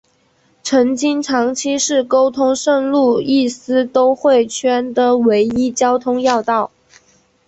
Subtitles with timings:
[0.63, 6.71] 曾经长期是沟通圣路易斯都会圈的唯一的交通要道。